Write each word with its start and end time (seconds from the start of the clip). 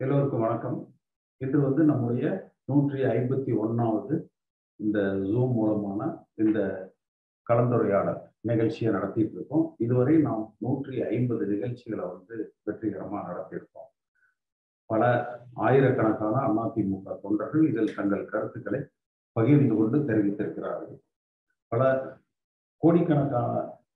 எல்லோருக்கும் 0.00 0.40
வணக்கம். 0.40 0.94
இது 1.40 1.60
வந்து 1.60 1.82
நம்முடைய 1.84 2.54
நூற்றி 2.64 2.98
ஐம்பத்தி 3.02 3.52
ஒன்றாவது 3.58 4.14
இந்த 4.76 4.98
ஜூம் 5.28 5.52
மூலமான 5.52 6.00
இந்த 6.34 6.58
கலந்துரையாடல் 7.50 8.18
நிகழ்ச்சியை 8.40 8.92
நடத்திட்டு 8.92 9.34
இருக்கோம். 9.34 9.74
இதுவரை 9.78 10.16
நாம் 10.18 10.56
நூற்றி 10.58 11.02
ஐம்பது 11.02 11.46
நிகழ்ச்சிகளை 11.46 12.04
வந்து 12.04 12.36
வெற்றிகரமாக 12.62 13.24
நடத்தியிருக்கோம். 13.30 13.88
பல 14.90 15.02
ஆயிரக்கணக்கான 15.54 16.36
அதிமுக 16.64 17.16
தொண்டர்கள் 17.22 17.64
இதில் 17.68 17.94
தங்கள் 17.94 18.24
கருத்துக்களை 18.24 18.80
பகிர்ந்து 19.32 19.74
கொண்டு 19.76 19.98
தெரிவித்திருக்கிறார்கள். 19.98 21.00
பல 21.68 21.82
கோடிக்கணக்கான 22.82 23.54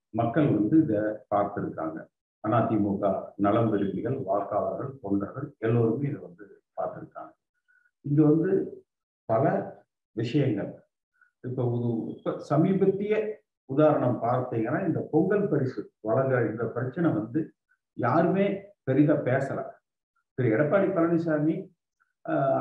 மக்கள் 0.09 0.49
வந்து 0.57 0.77
இதை 0.83 1.03
பார்த்திருக்காங்க. 1.35 1.99
அதிமுக 2.43 3.05
நலம் 3.45 3.69
விரும்பிகள் 3.71 4.17
வாக்காளர்கள் 4.29 4.91
தொண்டர்கள் 5.03 5.47
எல்லோருமே 5.65 6.07
இதை 6.09 6.19
வந்து 6.27 6.45
பார்த்துருக்காங்க. 6.77 7.33
இங்கே 8.05 8.23
வந்து 8.31 8.51
பல 9.29 9.43
விஷயங்கள். 10.15 10.71
இப்போ 11.47 11.63
இப்போ 12.13 12.31
சமீபத்திய 12.51 13.13
உதாரணம் 13.69 14.17
பார்த்தீங்கன்னா 14.25 14.79
இந்த 14.87 14.99
பொங்கல் 15.11 15.45
பரிசு 15.51 15.81
வழங்குற 16.07 16.39
இந்த 16.51 16.63
பிரச்சனை 16.75 17.09
வந்து 17.19 17.41
யாருமே 17.97 18.45
பெரிதாக 18.87 19.25
பேசலை. 19.29 19.63
திரு 20.37 20.53
எடப்பாடி 20.55 20.87
பழனிசாமி 20.97 21.55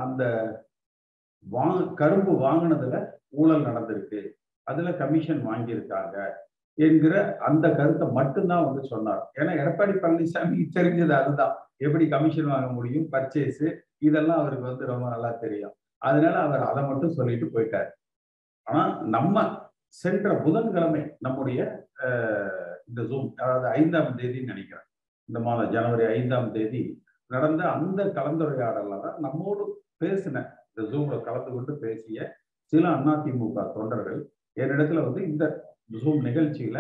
அந்த 0.04 0.22
வாங்க 1.46 1.80
கரும்பு 2.00 2.32
வாங்கினதுல 2.46 2.96
ஊழல் 3.40 3.66
நடந்திருக்கு. 3.68 4.20
அதுல 4.66 4.88
கமிஷன் 5.02 5.42
வாங்கியிருக்காங்க. 5.50 6.16
என்கிற 6.86 7.14
அந்த 7.48 7.66
கருத்தை 7.78 8.06
மட்டும்தான் 8.18 8.66
வந்து 8.68 8.82
சொன்னார். 8.92 9.22
ஏன்னா 9.38 9.52
எடப்பாடி 9.62 9.94
பழனிசாமி 10.02 10.58
தெரிஞ்சது 10.76 11.14
அதுதான். 11.20 11.54
எப்படி 11.86 12.04
கமிஷன் 12.14 12.52
வாங்க 12.52 12.68
முடியும் 12.78 13.06
பர்ச்சேஸ் 13.14 13.64
இதெல்லாம் 14.08 14.40
அவருக்கு 14.42 14.70
வந்து 14.70 14.84
ரொம்ப 14.92 15.06
நல்லா 15.14 15.30
தெரியும். 15.44 15.74
அதனால 16.02 16.36
அவர் 16.46 16.62
அதை 16.70 16.82
மட்டும் 16.90 17.16
சொல்லிட்டு 17.18 17.46
போயிட்டார். 17.54 17.90
ஆனா 18.66 18.82
நம்ம 19.16 19.36
சென்ற 20.02 20.34
புதன்கிழமை 20.44 21.02
நம்முடைய 21.26 21.60
இந்த 22.88 23.00
ஜூம் 23.10 23.28
அதாவது 23.42 23.66
ஐந்தாம் 23.80 24.16
தேதி 24.20 24.38
நினைக்கிறேன். 24.50 24.86
இந்த 25.28 25.40
மாதம் 25.46 25.72
ஜனவரி 25.74 26.04
ஐந்தாம் 26.16 26.50
தேதி 26.56 26.82
நடந்த 27.30 27.62
அந்த 27.76 28.00
கலந்துரையாடல 28.18 29.00
தான் 29.06 29.18
நம்மோடு 29.24 29.64
பேசின 30.02 30.44
இந்த 30.70 30.82
ஜூம்ல 30.92 31.16
கலந்து 31.28 31.50
கொண்டு 31.56 31.72
பேசிய 31.84 32.18
சில 32.72 32.84
அதிமுக 33.12 33.64
தொண்டர்கள் 33.76 34.20
என்னிடத்துல 34.62 35.02
வந்து 35.08 35.22
இந்த 35.30 35.44
ஜூம் 35.90 36.20
நிகழ்ச்சியில 36.28 36.78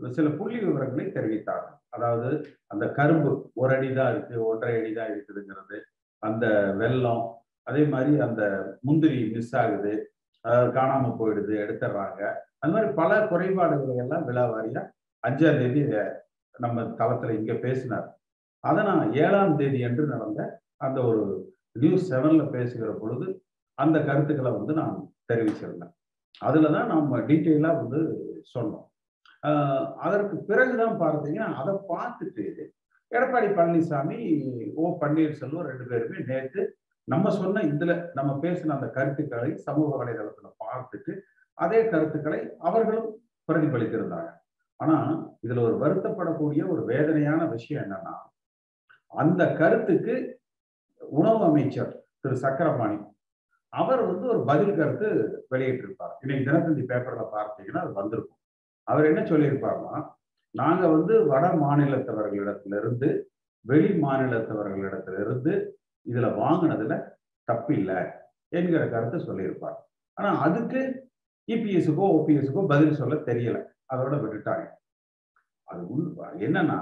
சில 0.00 0.28
புள்ளி 0.38 0.58
விவரங்களை 0.64 1.04
தெரிவித்தாங்க 1.16 1.68
அதாவது 1.96 2.30
அந்த 2.72 2.84
கரும்பு 2.98 3.30
ஒரு 3.60 3.72
அடி 3.76 3.88
தான் 3.98 4.10
இருக்கு 4.14 4.36
ஒன்றரை 4.48 4.74
அடி 4.80 4.92
தான் 4.98 5.10
இருக்குதுங்கிறது 5.12 5.76
அந்த 6.22 6.46
வெள்ளம் 6.80 7.24
அதே 7.66 7.82
மாதிரி 7.92 8.12
அந்த 8.26 8.42
முந்திரி 8.86 9.20
மிஸ் 9.34 9.54
ஆகுது 9.62 9.94
காணாம 10.76 11.04
போயிடுது 11.20 11.54
எடுத்துடுறாங்க. 11.62 12.20
அந்த 12.62 12.72
மாதிரி 12.74 12.90
பல 13.00 13.12
குறைபாடுகளை 13.30 13.96
எல்லாம் 14.04 14.26
விழாவாரியா 14.28 14.82
அஞ்சாம் 15.24 15.58
தேதி 15.62 15.80
நம்ம 16.54 16.84
தளத்துல 17.00 17.34
இங்க 17.38 17.54
பேசினார். 17.64 18.06
அதை 18.64 18.82
நான் 18.90 19.02
ஏழாம் 19.24 19.56
தேதி 19.60 19.78
என்று 19.88 20.04
நடந்த 20.12 20.40
அந்த 20.86 20.98
ஒரு 21.08 21.24
நியூஸ் 21.82 22.06
செவன்ல 22.12 22.44
பேசுகிற 22.54 22.90
பொழுது 23.00 23.26
அந்த 23.78 23.96
கருத்துக்களை 24.08 24.52
வந்து 24.58 24.72
நான் 24.80 24.94
தெரிவிச்சிருந்தேன். 25.30 25.92
அதுல 26.40 26.70
தான் 26.76 26.90
நம்ம 26.94 27.18
டீட்டெயிலாக 27.28 27.80
வந்து 27.82 28.00
சொன்னோம். 28.54 28.86
அதற்கு 30.06 30.36
பிறகுதான் 30.48 30.96
பார்த்தீங்கன்னா 31.02 31.48
அதை 31.60 31.74
பார்த்துட்டு 31.92 32.44
எடப்பாடி 33.12 33.48
பழனிசாமி 33.58 34.18
ஓ 34.82 34.84
பன்னீர்செல்வம் 35.02 35.68
ரெண்டு 35.70 35.84
பேருமே 35.90 36.24
நேற்று 36.30 36.62
நம்ம 37.08 37.30
சொன்ன 37.40 37.62
இதுல 37.72 37.92
நம்ம 38.18 38.30
பேசின 38.44 38.74
அந்த 38.76 38.88
கருத்துக்களை 38.96 39.50
சமூக 39.66 39.90
வலைதளத்துல 40.00 40.48
பார்த்துட்டு 40.64 41.12
அதே 41.58 41.80
கருத்துக்களை 41.88 42.40
அவர்களும் 42.58 43.10
பிரதிபலித்திருந்தாங்க. 43.48 44.30
ஆனா 44.80 44.96
இதுல 45.44 45.62
ஒரு 45.68 45.76
வருத்தப்படக்கூடிய 45.82 46.62
ஒரு 46.72 46.82
வேதனையான 46.84 47.40
விஷயம் 47.52 47.84
என்னன்னா 47.84 48.14
அந்த 49.12 49.42
கருத்துக்கு 49.60 50.14
உணவு 51.00 51.42
அமைச்சர் 51.44 51.92
திரு 52.20 52.36
சக்கரபாணி 52.36 52.98
அவர் 53.80 54.02
வந்து 54.10 54.26
ஒரு 54.32 54.40
பதில் 54.44 54.76
கருத்து 54.78 55.08
வெளியிட்டிருப்பார். 55.52 56.14
இன்னைக்கு 56.20 56.44
தினத்தந்தி 56.48 56.82
பேப்பர்ல 56.90 57.24
பார்த்தீங்கன்னா 57.36 57.80
அது 57.84 57.92
வந்திருக்கும். 57.92 58.40
அவர் 58.82 59.04
என்ன 59.04 59.20
சொல்லியிருப்பார்னா 59.20 59.96
நாங்க 60.50 60.88
வந்து 60.88 61.26
வட 61.26 61.46
மாநிலத்தவர்களிடத்திலிருந்து 61.64 63.08
வெளி 63.60 63.90
மாநிலத்தவர்களிடத்திலிருந்து 64.02 65.52
இதுல 66.06 66.26
வாங்கினதுல 66.42 66.94
தப்பில்லை 67.48 67.98
என்கிற 68.48 68.82
கருத்தை 68.88 69.18
சொல்லியிருப்பார். 69.20 69.78
ஆனா 70.12 70.30
அதுக்கு 70.40 70.80
இபிஎஸ்க்கோ 71.48 72.04
ஓபிஎஸ்க்கோ 72.16 72.66
பதில் 72.66 72.98
சொல்ல 73.00 73.14
தெரியல. 73.30 73.58
அதோட 73.92 74.14
விட்டுட்டாங்க. 74.22 74.66
அது 75.68 75.82
உள் 75.88 76.06
என்னன்னா 76.46 76.78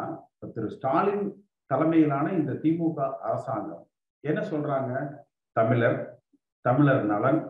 திரு 0.54 0.68
ஸ்டாலின் 0.76 1.24
தலைமையிலான 1.70 2.26
இந்த 2.32 2.52
திமுக 2.62 2.98
அரசாங்கம் 3.28 3.84
என்ன 4.20 4.40
சொல்றாங்க? 4.52 4.92
தமிழர் 5.56 5.98
தமிழர் 6.66 7.04
நலன். 7.12 7.40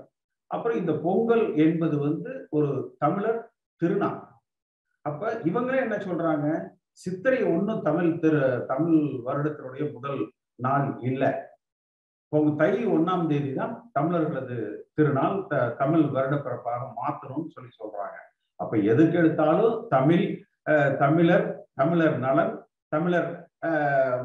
அப்புறம் 0.51 0.79
இந்த 0.83 0.93
பொங்கல் 1.05 1.45
என்பது 1.65 1.97
வந்து 2.07 2.33
ஒரு 2.57 2.71
தமிழர் 3.03 3.41
திருநாள். 3.81 4.21
அப்ப 5.09 5.33
இவங்களே 5.51 5.79
என்ன 5.87 5.97
சொல்றாங்க? 6.07 6.49
சித்திரை 7.03 7.41
ஒன்றும் 7.53 7.85
தமிழ் 7.89 8.11
திரு 8.23 8.43
தமிழ் 8.71 9.01
வருடத்தினுடைய 9.27 9.85
முதல் 9.95 10.21
நாள் 10.67 10.87
இல்லை. 11.09 11.33
தை 12.61 12.73
ஒன்னாம் 12.95 13.27
தேதி 13.31 13.51
தான் 13.59 13.75
தமிழர்களது 13.97 14.57
திருநாள். 14.97 15.37
த 15.51 15.55
தமிழ் 15.81 16.05
வருடப்பிறப்பாக 16.17 16.83
மாத்தணும்னு 16.99 17.55
சொல்லி 17.57 17.71
சொல்றாங்க. 17.81 18.19
அப்ப 18.61 18.77
எதுக்கு 18.93 19.17
எடுத்தாலும் 19.21 19.77
தமிழ் 19.95 20.27
தமிழர் 21.03 21.47
தமிழர் 21.81 22.17
நலன் 22.27 22.55
தமிழர் 22.95 23.31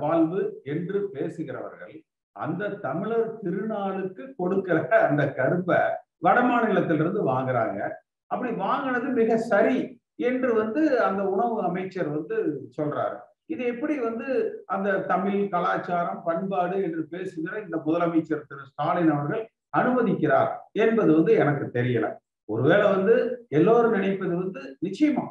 வாழ்வு 0.04 0.42
என்று 0.74 0.98
பேசுகிறவர்கள் 1.14 1.96
அந்த 2.32 2.70
தமிழர் 2.70 3.40
திருநாளுக்கு 3.44 4.34
கொடுக்கிற 4.38 5.08
அந்த 5.08 5.34
கருப்பை 5.38 5.80
வட 6.18 6.42
மாநிலத்திலிருந்து 6.42 7.22
வாங்குறாங்க. 7.28 7.90
அப்படி 8.26 8.52
வாங்கினது 8.56 9.08
மிக 9.10 9.38
சரி 9.38 10.02
என்று 10.16 10.54
வந்து 10.54 11.04
அந்த 11.04 11.24
உணவு 11.24 11.62
அமைச்சர் 11.62 12.08
வந்து 12.08 12.38
சொல்றாரு. 12.78 13.18
இது 13.46 13.64
எப்படி 13.66 14.00
வந்து 14.00 14.64
அந்த 14.66 15.00
தமிழ் 15.00 15.50
கலாச்சாரம் 15.50 16.24
பண்பாடு 16.24 16.84
என்று 16.84 17.08
பேசுகிற 17.08 17.60
இந்த 17.60 17.78
முதலமைச்சர் 17.86 18.48
திரு 18.48 18.66
ஸ்டாலின் 18.66 19.12
அவர்கள் 19.12 19.50
அனுமதிக்கிறார் 19.78 20.52
என்பது 20.72 21.16
வந்து 21.16 21.34
எனக்கு 21.34 21.80
தெரியல. 21.80 22.16
ஒருவேளை 22.46 22.90
வந்து 22.90 23.46
எல்லோரும் 23.50 23.92
நினைப்பது 23.92 24.36
வந்து 24.36 24.78
நிச்சயமா. 24.86 25.26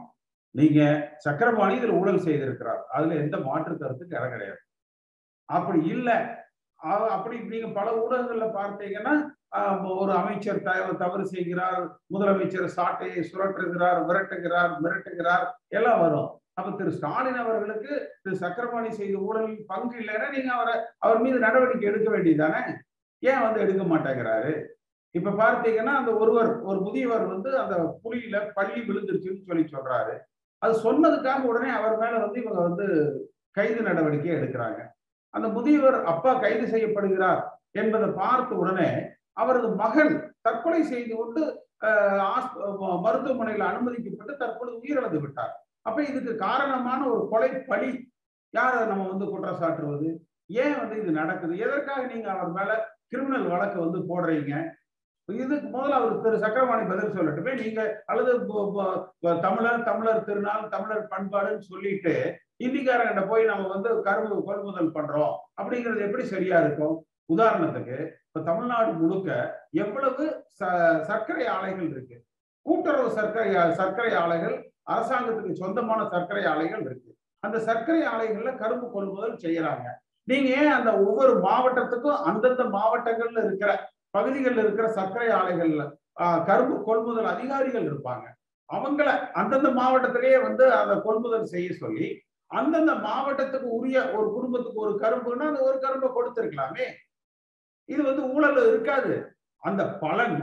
நீங்க 0.50 0.80
சக்கரபாணி 1.16 1.78
இதுல 1.78 1.98
ஊழல் 1.98 2.18
செய்திருக்கிறார். 2.18 2.82
அதுல 2.88 3.14
எந்த 3.14 3.36
மாற்று 3.38 3.78
கருத்துக்கு 3.78 4.16
இடம் 4.16 4.30
கிடையாது. 4.30 4.58
அப்படி 5.44 5.86
இல்லை. 5.86 6.16
அப்படி 7.14 7.36
நீங்க 7.52 7.68
பல 7.78 7.88
ஊடகங்கள்ல 8.02 8.46
பார்த்தீங்கன்னா 8.58 9.14
ஒரு 10.02 10.12
அமைச்சர் 10.20 10.64
தவறு 11.02 11.24
செய்கிறார் 11.34 11.82
முதலமைச்சர் 12.14 12.74
சாட்டையை 12.78 13.20
சுரட்டுகிறார் 13.30 14.00
விரட்டுகிறார் 14.08 14.72
மிரட்டுகிறார் 14.84 15.46
எல்லாம் 15.78 16.02
வரும். 16.04 16.28
அப்ப 16.58 16.70
திரு 16.78 16.92
ஸ்டாலின் 16.96 17.40
அவர்களுக்கு 17.42 17.92
திரு 18.22 18.36
சக்கரபாணி 18.42 18.90
செய்த 18.98 19.16
ஊழலில் 19.26 19.66
பங்கு 19.72 19.96
இல்லைன்னா 20.02 20.28
நீங்க 20.36 20.50
அவரை 20.56 20.74
அவர் 20.98 21.22
மீது 21.24 21.38
நடவடிக்கை 21.46 21.88
எடுக்க 21.90 22.08
வேண்டியதானே 22.14 22.62
ஏன் 23.22 23.44
வந்து 23.44 23.62
எடுக்க 23.64 23.84
மாட்டேங்கிறாரு? 23.84 24.52
இப்ப 25.14 25.34
பார்த்தீங்கன்னா 25.42 25.92
அந்த 26.00 26.10
ஒருவர் 26.22 26.50
ஒரு 26.70 26.78
முதியவர் 26.86 27.24
வந்து 27.26 27.50
அந்த 27.62 27.76
புலியில 28.04 28.36
பள்ளி 28.58 28.80
விழுந்துருச்சுன்னு 28.88 29.46
சொல்லி 29.48 29.64
சொல்றாரு. 29.74 30.14
அது 30.62 30.74
சொன்னதுக்காக 30.86 31.50
உடனே 31.52 31.70
அவர் 31.78 31.96
மேல 32.02 32.14
வந்து 32.24 32.40
இவங்க 32.42 32.60
வந்து 32.68 32.86
கைது 33.56 33.80
நடவடிக்கை 33.88 34.32
எடுக்கிறாங்க. 34.38 34.80
அந்த 35.34 35.46
முதியவர் 35.56 35.98
அப்பா 36.12 36.32
கைது 36.44 36.66
செய்யப்படுகிறார் 36.74 37.40
என்பதை 37.80 38.08
பார்த்த 38.20 38.60
உடனே 38.62 38.90
அவரது 39.42 39.68
மகன் 39.82 40.14
தற்கொலை 40.46 40.82
செய்து 40.92 41.14
கொண்டு 41.16 41.42
மருத்துவமனையில் 43.04 43.68
அனுமதிக்கப்பட்டு 43.70 44.34
தற்பொழுது 44.40 44.76
உயிரிழந்து 44.82 45.18
விட்டார். 45.24 45.52
அப்ப 45.88 45.98
இதுக்கு 46.10 46.32
காரணமான 46.46 47.00
ஒரு 47.12 47.22
கொலை 47.32 47.50
பழி 47.68 47.90
யார 48.54 48.72
நம்ம 48.90 49.06
வந்து 49.10 49.26
குற்றம் 49.32 49.60
சாட்டுவது 49.60 50.08
ஏன் 50.62 50.76
வந்து 50.80 50.96
இது 51.02 51.10
நடக்குது? 51.20 51.54
எதற்காக 51.64 52.02
நீங்க 52.12 52.28
அவர் 52.34 52.50
மேல 52.58 52.70
கிரிமினல் 53.12 53.48
வழக்கு 53.52 53.78
வந்து 53.84 53.98
போடுறீங்க? 54.10 54.52
இதுக்கு 55.28 55.68
முதல்ல 55.74 55.98
அவர் 56.00 56.20
திரு 56.24 56.36
சக்கரவாணி 56.44 56.84
பதில் 56.90 57.14
சொல்லட்டுமே. 57.16 57.52
நீங்க 57.62 57.80
அல்லது 58.10 58.32
தமிழர் 59.46 59.86
தமிழர் 59.88 60.26
திருநாள் 60.28 60.72
தமிழர் 60.74 61.10
பண்பாடுன்னு 61.12 61.68
சொல்லிட்டு 61.72 62.14
ஹிந்திக்காரங்கிட்ட 62.60 63.22
போய் 63.28 63.44
நம்ம 63.50 63.66
வந்து 63.74 63.90
கரும்பு 64.06 64.36
கொள்முதல் 64.48 64.94
பண்றோம். 64.96 65.34
அப்படிங்கிறது 65.60 66.00
எப்படி 66.06 66.24
சரியா 66.32 66.58
இருக்கும்? 66.64 66.96
உதாரணத்துக்கு 67.34 67.96
இப்ப 68.26 68.40
தமிழ்நாடு 68.48 68.90
முழுக்க 69.00 69.28
எவ்வளவு 69.82 70.24
சர்க்கரை 71.10 71.46
ஆலைகள் 71.56 71.88
இருக்கு? 71.94 72.16
கூட்டுறவு 72.66 73.10
சர்க்கரை 73.18 73.50
சர்க்கரை 73.80 74.12
ஆலைகள் 74.22 74.56
அரசாங்கத்துக்கு 74.94 75.52
சொந்தமான 75.62 76.00
சர்க்கரை 76.14 76.44
ஆலைகள் 76.52 76.82
இருக்கு. 76.88 77.10
அந்த 77.42 77.56
சர்க்கரை 77.68 78.02
ஆலைகள்ல 78.12 78.50
கரும்பு 78.62 78.86
கொள்முதல் 78.90 79.42
செய்யறாங்க. 79.44 79.86
நீங்க 80.28 80.48
ஏன் 80.60 80.74
அந்த 80.78 80.90
ஒவ்வொரு 81.04 81.34
மாவட்டத்துக்கும் 81.46 82.22
அந்தந்த 82.30 82.64
மாவட்டங்கள்ல 82.76 83.42
இருக்கிற 83.46 83.70
பகுதிகளில் 84.16 84.62
இருக்கிற 84.64 84.86
சர்க்கரை 84.98 85.28
ஆலைகள்ல 85.38 85.84
கரும்பு 86.48 86.76
கொள்முதல் 86.88 87.28
அதிகாரிகள் 87.34 87.86
இருப்பாங்க. 87.90 88.26
அவங்கள 88.68 89.08
அந்தந்த 89.40 89.68
மாவட்டத்திலேயே 89.80 90.38
வந்து 90.46 90.64
அதை 90.78 90.94
கொள்முதல் 91.06 91.52
செய்ய 91.52 91.68
சொல்லி 91.82 92.08
அந்தந்த 92.50 92.92
மாவட்டத்துக்கு 93.06 93.68
உரிய 93.78 93.98
ஒரு 94.16 94.28
குடும்பத்துக்கு 94.36 94.84
ஒரு 94.86 94.94
கரும்புன்னா 95.02 95.48
அந்த 95.50 95.62
ஒரு 95.68 95.78
கரும்பை 95.84 96.08
கொடுத்துருக்கலாமே. 96.10 96.86
இது 97.88 98.02
வந்து 98.02 98.22
ஊழல் 98.34 98.60
இருக்காது. 98.70 99.14
அந்த 99.62 99.82
பலன் 100.04 100.38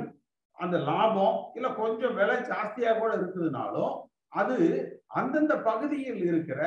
அந்த 0.57 0.77
லாபம் 0.89 1.37
இல்ல 1.57 1.67
கொஞ்சம் 1.79 2.13
விலை 2.19 2.35
ஜாஸ்தியா 2.49 2.91
கூட 2.99 3.11
இருக்குதுனாலும் 3.19 3.93
அது 4.41 4.57
அந்தந்த 5.19 5.53
பகுதியில் 5.67 6.21
இருக்கிற 6.29 6.59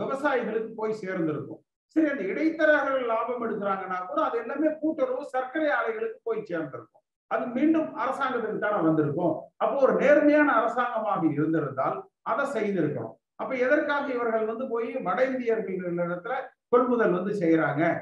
விவசாயிகளுக்கு 0.00 0.70
போய் 0.80 1.00
சேர்ந்திருக்கும். 1.02 1.60
சரி 1.96 2.08
அந்த 2.12 2.24
இடைத்தரகர்கள் 2.32 3.10
லாபம் 3.12 3.44
எடுக்கிறாங்கன்னா 3.46 3.98
கூட 4.08 4.18
அது 4.28 4.36
எல்லாமே 4.42 4.70
கூட்டுறவு 4.80 5.22
சர்க்கரை 5.34 5.68
ஆலைகளுக்கு 5.78 6.18
போய் 6.22 6.48
சேர்ந்திருக்கும். 6.50 7.02
அது 7.30 7.44
மீண்டும் 7.56 7.88
அரசாங்கத்துக்கு 8.02 8.58
தானே 8.64 8.80
வந்திருக்கும். 8.88 9.34
அப்போ 9.62 9.76
ஒரு 9.86 9.94
நேர்மையான 10.02 10.48
அரசாங்கமாக 10.60 11.22
இருந்திருந்தால் 11.36 11.96
அதை 12.32 12.44
செய்திருக்கணும் 12.56 13.16
அப்ப 13.36 13.54
எதற்காக 13.54 14.12
இவர்கள் 14.12 14.44
வந்து 14.44 14.68
போய் 14.68 14.92
வட 14.92 15.24
இந்தியர்கள் 15.24 15.94
இடத்துல 15.94 16.34
கொள்முதல் 16.68 17.12
வந்து 17.12 17.32
செய்யறாங்க 17.32 18.00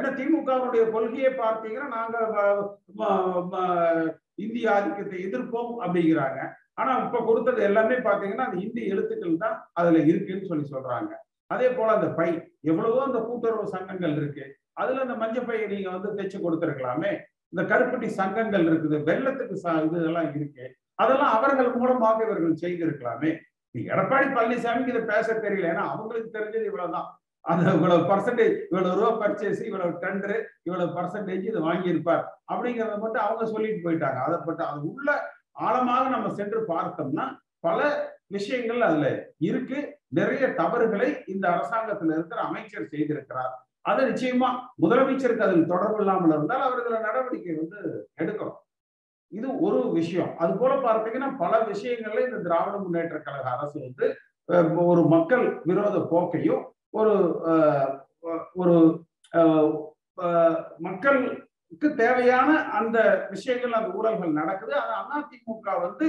ஏன்னா 0.00 0.02
திமுகவுடைய 0.02 0.90
கொள்கையை 0.90 1.32
பார்த்தீங்கன்னா 1.32 1.88
நாங்க 1.88 2.18
இந்திய 4.34 4.74
ஆதிக்கத்தை 4.74 5.24
எதிர்ப்போம் 5.24 5.74
அப்படிங்கிறாங்க. 5.80 6.52
ஆனா 6.74 7.04
இப்ப 7.04 7.22
கொடுத்தது 7.24 7.62
எல்லாமே 7.62 7.94
பாத்தீங்கன்னா 7.94 8.46
அந்த 8.46 8.60
இந்திய 8.60 8.94
எழுத்துக்கள் 8.94 9.36
தான் 9.36 9.70
அதுல 9.72 9.98
இருக்குன்னு 9.98 10.46
சொல்லி 10.46 10.68
சொல்றாங்க. 10.70 11.08
அதே 11.46 11.68
போல 11.70 11.92
அந்த 11.92 12.06
பை 12.06 12.52
எவ்வளவோ 12.60 13.04
அந்த 13.04 13.18
கூட்டுறவு 13.18 13.68
சங்கங்கள் 13.68 14.16
இருக்கு. 14.16 14.56
அதுல 14.72 15.00
அந்த 15.00 15.14
மஞ்சள் 15.14 15.44
பையை 15.44 15.66
நீங்க 15.66 15.90
வந்து 15.90 16.22
தைச்சு 16.22 16.40
கொடுத்துருக்கலாமே. 16.40 17.18
இந்த 17.48 17.76
கருப்பட்டி 17.76 18.06
சங்கங்கள் 18.06 18.64
இருக்குது 18.64 19.02
வெள்ளத்துக்கு 19.02 19.60
ச- 19.62 19.84
இது 19.84 20.30
இருக்கு. 20.34 20.74
அதெல்லாம் 20.94 21.32
அவர்கள் 21.32 21.72
மூலமாக 21.72 22.24
இவர்கள் 22.24 22.54
செய்திருக்கலாமே. 22.54 23.38
எடப்பாடி 23.74 24.28
பழனிசாமிக்கு 24.36 24.92
இதை 24.92 25.02
பேச 25.02 25.34
தெரியல. 25.34 25.70
ஏன்னா 25.72 25.84
அவங்களுக்கு 25.92 26.38
தெரிஞ்சது 26.38 26.64
இவ்வளவுதான். 26.64 27.08
அந்த 27.44 27.72
இவ்வளவு 27.72 28.08
பர்சன்டேஜ் 28.10 28.56
இவ்வளவு 28.70 28.96
ரூபா 29.00 29.10
பர்ச்சேஸ் 29.20 29.60
இவ்வளவு 29.64 29.98
டெண்டர் 30.00 30.36
இவ்வளவு 30.62 30.94
பர்சன்டேஜ் 30.96 31.44
இது 31.50 31.60
வாங்கியிருப்பார். 31.68 32.24
அப்படிங்கறத 32.52 32.98
மட்டும் 32.98 33.22
அவங்க 33.22 33.46
சொல்லிட்டு 33.46 33.84
போயிட்டாங்க. 33.86 34.18
அதை 34.26 34.38
பட்டு 34.46 34.64
அது 34.64 34.80
உள்ள 34.94 35.10
ஆழமாக 35.52 36.08
நம்ம 36.08 36.32
சென்று 36.32 36.60
பார்த்தோம்னா 36.68 37.26
பல 37.60 37.78
விஷயங்கள் 38.26 38.80
அதுல 38.80 39.06
இருக்கு. 39.38 39.78
நிறைய 40.08 40.54
தவறுகளை 40.54 41.22
இந்த 41.26 41.48
அரசாங்கத்துல 41.48 42.14
இருக்கிற 42.18 42.40
அமைச்சர் 42.40 42.92
செய்திருக்கிறார். 42.92 43.52
அது 43.82 44.00
நிச்சயமா 44.10 44.48
முதலமைச்சருக்கு 44.82 45.46
அதில் 45.46 45.66
தொடர்பு 45.66 45.98
இல்லாமல் 45.98 46.30
இருந்தால் 46.30 46.60
அவர் 46.60 46.80
இதுல 46.82 47.00
நடவடிக்கை 47.00 47.54
வந்து 47.54 48.08
எடுக்கணும். 48.22 48.58
இது 49.38 49.48
ஒரு 49.66 49.80
விஷயம். 49.98 50.30
அது 50.42 50.52
போல 50.60 50.72
பார்த்தீங்கன்னா 50.86 51.28
பல 51.42 51.52
விஷயங்கள்ல 51.72 52.24
இந்த 52.28 52.38
திராவிட 52.46 52.76
முன்னேற்ற 52.84 53.18
கழக 53.26 53.46
அரசு 53.56 53.76
வந்து 53.86 54.06
ஒரு 54.92 55.02
மக்கள் 55.14 55.44
விரோத 55.68 55.96
போக்கையும் 56.12 56.62
ஒரு 57.00 57.14
ஒரு 58.62 58.76
மக்களுக்கு 60.86 61.88
தேவையான 62.00 62.50
அந்த 62.78 62.98
விஷயங்கள் 63.34 63.76
அந்த 63.78 63.90
ஊழல்கள் 63.98 64.38
நடக்குது. 64.40 64.74
அது 64.80 64.94
அதிமுக 65.18 65.76
வந்து 65.84 66.06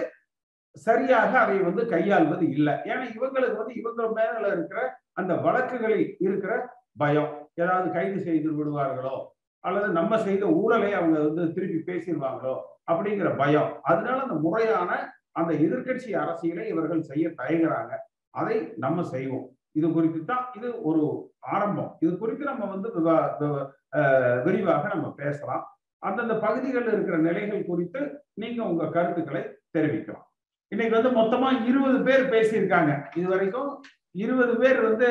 சரியாக 0.85 1.31
அதை 1.43 1.57
வந்து 1.67 1.83
கையாள்வது 1.93 2.45
இல்லை. 2.55 2.73
ஏன்னா 2.89 3.05
இவங்களுக்கு 3.17 3.61
வந்து 3.61 3.75
இவங்க 3.81 4.01
மேல 4.19 4.43
இருக்கிற 4.55 4.81
அந்த 5.19 5.33
வழக்குகளில் 5.45 6.05
இருக்கிற 6.27 6.53
பயம். 7.01 7.31
ஏதாவது 7.61 7.87
கைது 7.97 8.19
செய்து 8.27 8.49
விடுவார்களோ? 8.57 9.15
அல்லது 9.61 9.87
நம்ம 9.87 10.23
செய்த 10.23 10.45
ஊழலை 10.45 10.93
அவங்க 10.93 11.19
வந்து 11.19 11.53
திருப்பி 11.53 11.93
பேசிடுவாங்களோ 11.93 12.59
அப்படிங்கிற 12.91 13.37
பயம். 13.37 13.79
அதனால 13.81 14.21
அந்த 14.21 14.33
முறையான 14.33 15.15
அந்த 15.31 15.53
எதிர்க்கட்சி 15.53 16.15
அரசியலை 16.15 16.67
இவர்கள் 16.67 17.01
செய்ய 17.01 17.29
தயங்குறாங்க. 17.29 17.97
அதை 18.29 18.73
நம்ம 18.77 19.03
செய்வோம். 19.03 19.55
இது 19.71 19.91
குறித்து 19.91 20.25
தான் 20.25 20.45
இது 20.55 20.81
ஒரு 20.81 21.31
ஆரம்பம். 21.39 21.97
இது 21.99 22.17
குறித்து 22.17 22.45
நம்ம 22.45 22.65
வந்து 22.65 22.89
விவா- 22.89 24.43
விரிவாக 24.43 24.87
நம்ம 24.87 25.13
பேசலாம். 25.13 25.77
அந்தந்த 25.97 26.37
பகுதிகளில் 26.37 26.91
இருக்கிற 26.91 27.17
நிலைகள் 27.17 27.65
குறித்து 27.65 28.23
நீங்க 28.33 28.63
உங்க 28.63 28.87
கருத்துக்களை 28.87 29.45
தெரிவிக்கலாம். 29.77 30.29
இன்னைக்கு 30.67 31.01
வந்து 31.01 31.21
மொத்தமா 31.21 31.65
இருபது 31.65 32.01
பேர் 32.03 32.29
பேசியிருக்காங்க. 32.29 33.17
இது 33.17 33.27
வரைக்கும் 33.27 33.81
இருபது 34.11 34.57
பேர் 34.57 34.81
வந்து 34.81 35.07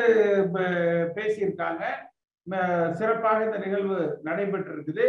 பேசியிருக்காங்க. 1.15 1.83
சிறப்பாக 2.99 3.45
இந்த 3.45 3.57
நிகழ்வு 3.65 3.97
நடைபெற்று 4.27 4.71
இருக்குது 4.75 5.05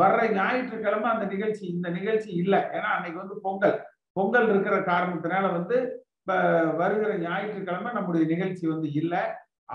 வர்ற 0.00 0.20
ஞாயிற்றுக்கிழமை 0.38 1.08
அந்த 1.10 1.26
நிகழ்ச்சி 1.34 1.64
இந்த 1.74 1.88
நிகழ்ச்சி 1.98 2.30
இல்லை. 2.42 2.60
ஏன்னா 2.76 2.90
அன்னைக்கு 2.96 3.22
வந்து 3.22 3.36
பொங்கல். 3.46 3.76
பொங்கல் 4.16 4.48
இருக்கிற 4.52 4.76
காரணத்தினால 4.90 5.46
வந்து 5.58 5.76
வருகிற 6.80 7.10
ஞாயிற்றுக்கிழமை 7.24 7.90
நம்முடைய 7.96 8.24
நிகழ்ச்சி 8.32 8.64
வந்து 8.72 8.88
இல்லை. 9.00 9.22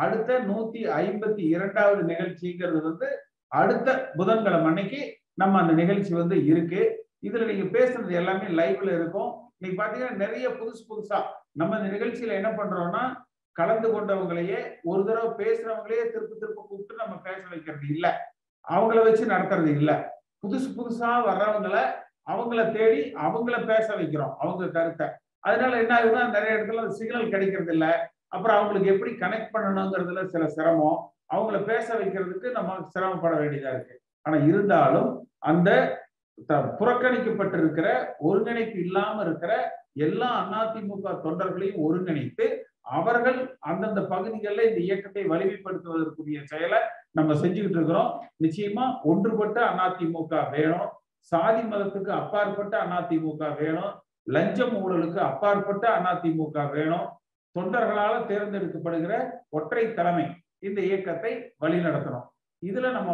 அடுத்த 0.04 0.40
நூத்தி 0.50 0.82
ஐம்பத்தி 1.02 1.44
இரண்டாவது 1.56 2.02
நிகழ்ச்சிங்கிறது 2.12 2.82
வந்து 2.90 3.08
அடுத்த 3.52 3.90
புதன்கிழமை 4.18 4.68
அன்னைக்கு 4.72 5.02
நம்ம 5.42 5.60
அந்த 5.62 5.74
நிகழ்ச்சி 5.82 6.14
வந்து 6.14 6.36
இருக்கு. 6.52 6.82
இதுல 7.28 7.46
நீங்க 7.52 7.66
பேசுறது 7.78 8.12
எல்லாமே 8.22 8.48
லைவ்ல 8.60 8.90
இருக்கும். 9.00 9.32
நீங்க 9.62 9.76
பாத்தீங்கன்னா 9.82 10.22
நிறைய 10.24 10.48
புதுசு 10.60 10.84
புதுசா 10.92 11.20
நம்ம 11.60 11.78
இந்த 11.80 11.90
நிகழ்ச்சியில 11.96 12.38
என்ன 12.40 12.52
பண்றோம்னா 12.60 13.04
கலந்து 13.52 14.02
கொண்டவங்களையே 14.02 14.76
ஒரு 14.84 15.06
தடவை 15.06 15.48
பேசுறவங்களையே 15.48 16.12
திருப்பி 16.12 16.38
திருப்ப 16.40 16.66
கூப்பிட்டு 16.70 16.96
நம்ம 16.96 17.22
பேச 17.22 17.40
வைக்கிறது 17.50 17.88
இல்ல. 17.90 18.36
அவங்கள 18.70 19.04
வச்சு 19.04 19.26
நடத்துறது 19.26 19.68
இல்ல. 19.68 20.20
புதுசு 20.48 20.72
புதுசா 20.78 21.22
வர்றவங்கள 21.22 21.92
அவங்கள 22.32 22.72
தேடி 22.72 23.14
அவங்கள 23.14 23.68
பேச 23.68 23.96
வைக்கிறோம் 23.96 24.34
அவங்க 24.38 24.68
கருத்தை. 24.68 25.08
அதனால 25.40 25.78
என்ன 25.78 25.96
ஆகுதுன்னா 25.96 26.30
நிறைய 26.30 26.56
இடத்துல 26.56 26.88
சிக்னல் 26.88 27.30
கிடைக்கிறது 27.30 27.72
இல்ல. 27.72 28.12
அப்புறம் 28.28 28.58
அவங்களுக்கு 28.58 28.94
எப்படி 28.94 29.12
கனெக்ட் 29.12 29.50
பண்ணணுங்கிறதுல 29.54 30.26
சில 30.26 30.48
சிரமம். 30.48 31.14
அவங்கள 31.34 31.64
பேச 31.64 31.94
வைக்கிறதுக்கு 31.94 32.52
நம்ம 32.52 32.86
சிரமப்பட 32.88 33.36
வேண்டியதா 33.38 33.70
இருக்கு. 33.70 34.02
ஆனா 34.22 34.38
இருந்தாலும் 34.38 35.30
அந்த 35.38 36.00
த- 36.46 36.76
புறக்கணிக்கப்பட்டிருக்கிற 36.80 38.08
ஒருங்கிணைப்பு 38.20 38.80
இல்லாம 38.80 39.22
இருக்கிற 39.22 39.80
எல்லா 39.94 40.50
அதிமுக 40.50 41.20
தொண்டர்களையும் 41.24 41.80
ஒருங்கிணைத்து 41.90 42.58
அவர்கள் 42.98 43.40
அந்தந்த 43.70 44.02
பகுதிகளில் 44.12 44.68
இந்த 44.70 44.80
இயக்கத்தை 44.88 45.24
வலிமைப்படுத்துவதற்குரிய 45.32 46.40
செயலை 46.52 46.80
நம்ம 47.18 47.34
செஞ்சுக்கிட்டு 47.42 47.80
இருக்கிறோம். 47.80 48.10
நிச்சயமா 48.44 48.86
ஒன்றுபட்ட 49.12 49.60
அதிமுக 49.86 50.34
வேணும். 50.56 50.90
சாதி 51.32 51.62
மதத்துக்கு 51.72 52.12
அப்பாற்பட்ட 52.22 52.76
அதிமுக 52.98 53.50
வேணும். 53.62 53.92
லஞ்சம் 54.36 54.76
ஊழலுக்கு 54.82 55.20
அப்பாற்பட்ட 55.30 55.86
அதிமுக 56.12 56.66
வேணும். 56.76 57.08
தொண்டர்களால் 57.56 58.28
தேர்ந்தெடுக்கப்படுகிற 58.32 59.14
ஒற்றை 59.58 59.86
தலைமை 59.94 60.26
இந்த 60.68 60.80
இயக்கத்தை 60.90 61.32
வழிநடத்தணும். 61.64 62.28
இதுல 62.62 62.90
நம்ம 62.98 63.12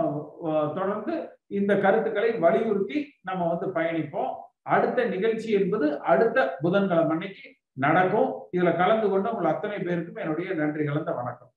தொடர்ந்து 0.77 1.13
இந்த 1.59 1.73
கருத்துக்களை 1.83 2.31
வலியுறுத்தி 2.43 2.97
நம்ம 3.27 3.47
வந்து 3.51 3.67
பயணிப்போம். 3.77 4.31
அடுத்த 4.75 5.05
நிகழ்ச்சி 5.13 5.49
என்பது 5.59 5.87
அடுத்த 6.11 6.47
புதன்கிழமை 6.63 7.13
அன்னைக்கு 7.15 7.45
நடக்கும். 7.77 8.29
இதுல 8.51 8.77
கலந்து 8.77 9.09
கொண்ட 9.09 9.31
உங்கள் 9.31 9.53
அத்தனை 9.53 9.77
பேருக்கும் 9.79 10.15
என்னுடைய 10.15 10.53
நன்றி 10.53 10.83
கலந்த 10.85 11.11
வணக்கம். 11.11 11.45